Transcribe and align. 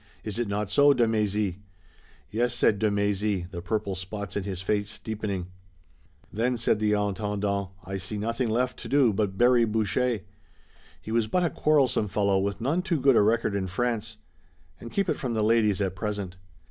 Is 0.23 0.39
it 0.39 0.47
not 0.47 0.71
so, 0.71 0.93
de 0.95 1.05
Mézy?" 1.05 1.57
"Yes," 2.31 2.55
said 2.55 2.79
de 2.79 2.89
Mézy, 2.89 3.47
the 3.51 3.61
purple 3.61 3.93
spots 3.93 4.35
in 4.35 4.45
his 4.45 4.59
face 4.59 4.97
deepening. 4.97 5.45
"Then," 6.33 6.57
said 6.57 6.79
the 6.79 6.93
Intendant, 6.93 7.69
"I 7.85 7.97
see 7.97 8.17
nothing 8.17 8.49
left 8.49 8.79
to 8.79 8.87
do 8.89 9.13
but 9.13 9.37
bury 9.37 9.63
Boucher. 9.63 10.21
He 10.99 11.11
was 11.11 11.27
but 11.27 11.43
a 11.45 11.51
quarrelsome 11.51 12.07
fellow 12.07 12.39
with 12.39 12.59
none 12.59 12.81
too 12.81 12.99
good 12.99 13.15
a 13.15 13.21
record 13.21 13.55
in 13.55 13.67
France. 13.67 14.17
And 14.79 14.91
keep 14.91 15.07
it 15.07 15.17
from 15.17 15.35
the 15.35 15.43
ladies 15.43 15.79
at 15.81 15.95
present." 15.95 16.37